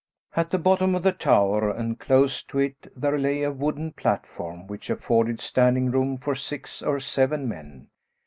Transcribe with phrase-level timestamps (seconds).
[0.35, 4.65] At the bottom of the tower, and close to it, there lay a wooden platform
[4.65, 7.87] which afforded standing room for six or seven men.